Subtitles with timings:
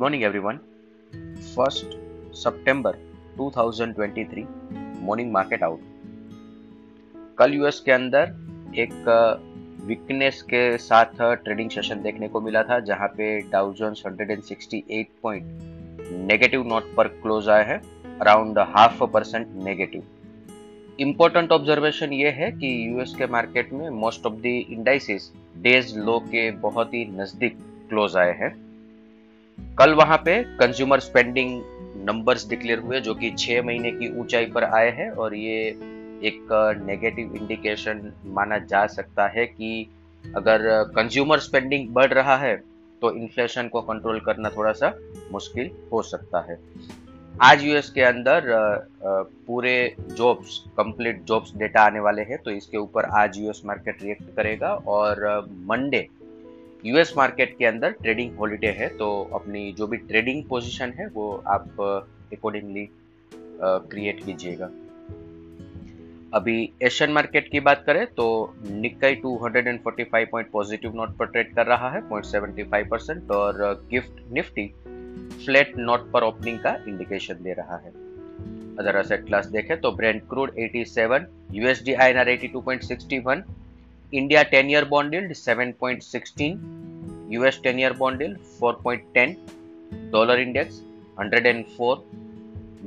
[0.00, 0.58] morning, everyone.
[1.54, 1.96] First
[2.42, 2.92] September
[3.38, 4.44] 2023
[5.02, 5.80] morning market out
[7.38, 8.22] कल US के अंदर
[8.78, 8.94] एक
[9.86, 15.44] वीकनेस के साथ ट्रेडिंग सेशन देखने को मिला था, जहाँ पे Dow Jones 168 point
[16.12, 17.80] negative note पर क्लोज आए हैं
[18.18, 20.02] around half percent negative
[21.00, 26.18] important observation ये है कि यूएस के मार्केट में most of the indices day's low
[26.20, 28.69] के बहुत ही नज़दीक क्लोज आए हैं।
[29.78, 31.60] कल वहाँ पे कंज्यूमर स्पेंडिंग
[32.04, 35.68] नंबर्स डिक्लेयर हुए, जो कि छह महीने की ऊंचाई पर आए हैं, और ये
[36.22, 36.48] एक
[36.86, 39.86] नेगेटिव इंडिकेशन माना जा सकता है कि
[40.24, 42.56] अगर कंज्यूमर स्पेंडिंग बढ़ रहा है
[43.02, 44.92] तो इन्फ्लेशन को कंट्रोल करना थोड़ा सा
[45.32, 46.58] मुश्किल हो सकता है।
[47.42, 48.42] आज यूएस के अंदर
[49.46, 49.74] पूरे
[50.10, 54.68] जॉब्स कंप्लीट जॉब्स डेटा आने वाले हैं तो इसके ऊपर आज यूएस मार्केट रिएक्ट करेगा,
[54.68, 56.06] और मंडे
[56.84, 61.42] यूएस मार्केट के अंदर ट्रेडिंग हॉलीडे है तो अपनी जो भी ट्रेडिंग पोजीशन है, वो
[61.46, 61.80] आप
[62.32, 62.88] अकॉर्डिंगली
[63.62, 64.70] क्रिएट कीजिएगा।
[66.34, 68.26] अभी एशियन मार्केट की बात करें तो
[68.64, 74.66] निकाई 245 पॉइंट पॉजिटिव नोट पर ट्रेड कर रहा है 0.75 परसेंट और गिफ्ट निफ्टी
[75.44, 77.90] फ्लैट नोट पर ओपनिंग का इंडिकेशन दे रहा है।
[78.78, 83.42] अदर असेट क्लास देखें तो Brent crude 87 USD INR 82.61
[84.12, 86.58] India 10 year bond yield 7.16,
[87.30, 89.38] US 10 year bond yield 4.10,
[90.10, 90.80] dollar index
[91.16, 92.02] 104,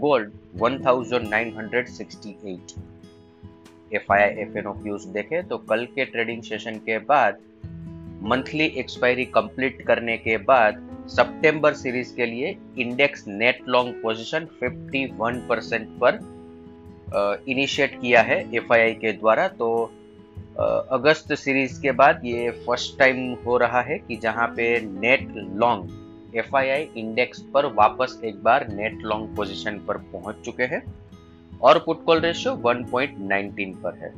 [0.00, 2.74] gold 1968.
[3.94, 7.38] F I F N O cues देखे तो कल के ट्रेडिंग सेशन के बाद
[8.30, 15.40] मंथली एक्सपायरी कंप्लीट करने के बाद सितंबर सीरीज़ के लिए index net long position 51
[15.48, 16.18] percent पर
[17.48, 19.68] इनिशिएट किया है एफ़ के द्वारा तो
[20.56, 26.36] अगस्त सीरीज़ के बाद ये फ़र्स्ट टाइम हो रहा है कि जहाँ पे नेट लॉन्ग
[26.36, 30.82] एफआईआई इंडेक्स पर वापस एक बार नेट लॉन्ग पोजीशन पर पहुँच चुके हैं
[31.62, 34.12] और पुट कॉल रेशियो 1.19 पर है।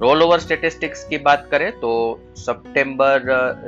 [0.00, 1.92] रोल ओवर स्टेटिस्टिक्स की बात करें तो
[2.36, 3.22] सितंबर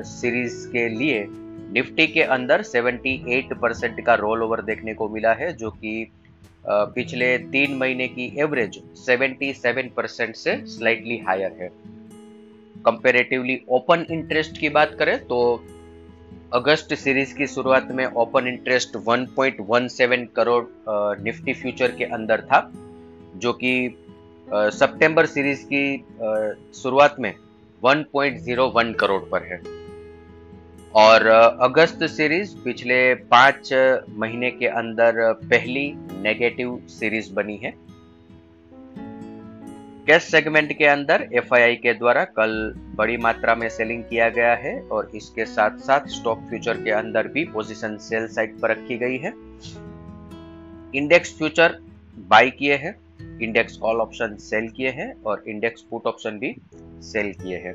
[0.06, 5.52] सीरीज़ के लिए निफ्टी के अंदर 78 परसेंट का रोल ओवर देखने को मिला है,
[5.52, 6.10] जो कि
[6.68, 11.68] पिछले तीन महीने की एवरेज 77 परसेंट से स्लाइटली हायर है।
[12.84, 15.38] कंपेरेटिवली ओपन इंटरेस्ट की बात करें तो
[16.54, 20.64] अगस्त सीरीज़ की शुरुआत में open interest 1.17 crore
[21.22, 22.60] Nifty future के अंदर था,
[23.36, 23.72] जो कि
[24.48, 26.04] सितंबर सीरीज़ की
[26.74, 27.34] शुरुआत में
[27.82, 29.60] 1.01 करोड़ पर है।
[30.94, 33.72] और अगस्त सीरीज़ पिछले पाँच
[34.10, 35.92] महीने के अंदर पहली
[36.22, 37.74] नेगेटिव सीरीज़ बनी है।
[40.06, 42.52] कैश सेगमेंट के अंदर एफआईआई के द्वारा कल
[42.96, 47.28] बड़ी मात्रा में सेलिंग किया गया है और इसके साथ साथ स्टॉक फ्यूचर के अंदर
[47.28, 49.32] भी पोजीशन सेल साइड पर रखी गई है।
[50.94, 51.78] इंडेक्स फ्यूचर
[52.28, 52.94] बाई किए हैं
[53.42, 56.54] इंडेक्स कॉल ऑप्शन सेल किए हैं और इंडेक्स पुट ऑप्शन भी
[57.02, 57.74] सेल किए हैं।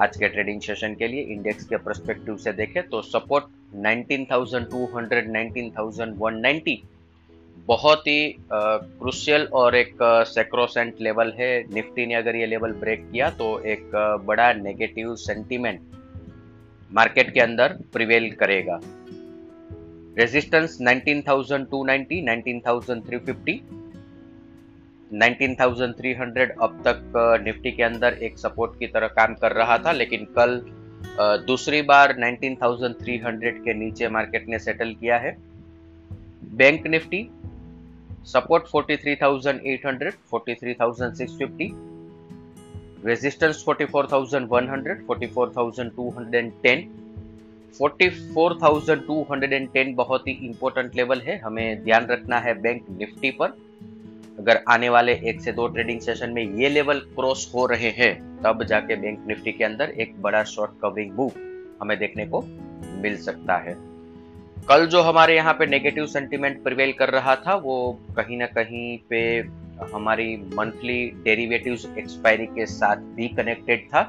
[0.00, 3.44] आज के ट्रेडिंग सेशन के लिए इंडेक्स के परस्पेक्टिव से देखें तो सपोर्ट
[3.76, 4.86] 19,200
[5.26, 6.76] 19,190
[7.66, 9.96] बहुत ही क्रुशियल और एक
[10.28, 13.90] सेक्रोसेंट लेवल है। निफ्टी ने अगर ये लेवल ब्रेक किया तो एक
[14.26, 15.80] बड़ा नेगेटिव सेंटीमेंट
[16.90, 18.80] मार्केट के अंदर प्रिवेल करेगा।
[20.18, 23.60] रेजिस्टेंस 19,290 19,350
[25.12, 27.02] 19,300 अब तक
[27.44, 30.60] निफ्टी के अंदर एक सपोर्ट की तरह काम कर रहा था लेकिन कल
[31.46, 35.36] दूसरी बार 19,300 के नीचे मार्केट ने सेटल किया है।
[36.54, 37.30] बैंक निफ्टी
[38.26, 41.70] सपोर्ट 43,800 43,650
[43.06, 46.84] रेजिस्टेंस 44,100 44,210
[47.74, 53.48] 44,210 बहुत ही इंपॉर्टेंट लेवल है। हमें ध्यान रखना है बैंक निफ्टी पर।
[54.38, 58.40] अगर आने वाले एक से दो ट्रेडिंग सेशन में ये लेवल क्रॉस हो रहे हैं,
[58.42, 61.32] तब जाके बैंक निफ्टी के अंदर एक बड़ा शॉर्ट कवरिंग मूव
[61.82, 62.42] हमें देखने को
[63.02, 63.74] मिल सकता है।
[64.68, 68.98] कल जो हमारे यहाँ पे नेगेटिव सेंटिमेंट प्रिवेल कर रहा था, वो कहीं ना कहीं
[69.10, 69.22] पे
[69.92, 74.02] हमारी मंथली डेरिवेटिव्स एक्सपायरी के साथ भी कनेक्टेड था।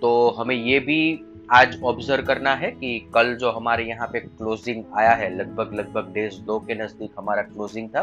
[0.00, 4.84] तो हमें ये भी आज ऑब्ज़र्व करना है कि कल जो हमारे यहाँ पे क्लोजिंग
[4.98, 8.02] आया है लगभग लगभग डेज़ दो के नज़दीक हमारा क्लोजिंग था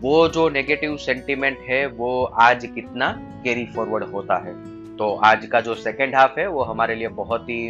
[0.00, 3.12] वो जो नेगेटिव सेंटीमेंट है, वो आज कितना
[3.44, 4.54] कैरी फॉरवर्ड होता है।
[4.96, 7.68] तो आज का जो सेकेंड हाफ़ है, वो हमारे लिए बहुत ही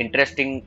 [0.00, 0.60] इंटरेस्टिंग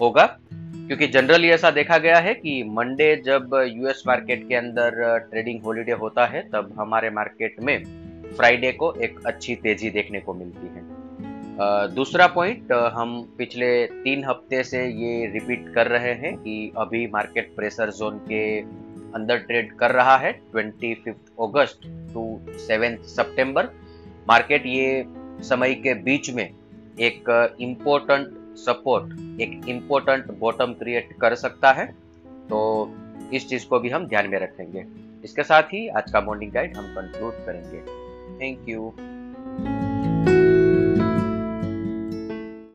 [0.00, 5.62] होगा। क्योंकि जनरली ऐसा देखा गया है कि मंडे जब यूएस मार्केट के अंदर ट्रेडिंग
[5.62, 7.84] हॉलीडे होता है, तब हमारे मार्केट में
[8.36, 11.00] फ्राइडे को एक अच्छी तेज़ी देखने को मिलती है।
[11.94, 17.52] दूसरा पॉइंट हम पिछले तीन हफ़्ते से ये रिपीट कर रहे हैं कि अभी मार्केट
[17.56, 18.60] प्रेशर जोन के
[19.14, 20.92] अंदर ट्रेड कर रहा है twenty
[21.40, 21.80] August
[22.14, 23.68] to seventh September
[24.28, 25.04] market ये
[25.42, 26.48] समय के बीच में
[27.00, 31.86] एक इम्पोर्टेंट सपोर्ट एक इम्पोर्टेंट बॉटम क्रिएट कर सकता है।
[32.50, 32.60] तो
[33.32, 34.84] इस चीज़ को भी हम ध्यान में रखेंगे।
[35.24, 37.80] इसके साथ ही आज का मॉर्निंग गाइड हम कंक्लूड करेंगे।
[38.40, 38.92] Thank you